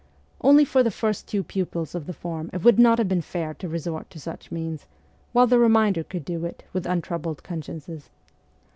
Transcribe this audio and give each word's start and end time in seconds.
Only 0.41 0.65
for 0.65 0.81
the 0.81 0.89
first 0.89 1.27
two 1.27 1.43
pupils 1.43 1.93
of 1.93 2.07
the 2.07 2.13
form 2.13 2.49
it 2.53 2.63
would 2.63 2.79
not 2.79 2.97
have 2.97 3.07
been 3.07 3.21
fair 3.21 3.53
to 3.53 3.69
resort 3.69 4.09
to 4.09 4.19
such 4.19 4.51
means, 4.51 4.87
while 5.31 5.45
the 5.45 5.59
remainder 5.59 6.03
could 6.03 6.25
do 6.25 6.43
it 6.43 6.63
with 6.73 6.87
untroubled 6.87 7.43
consciences. 7.43 8.09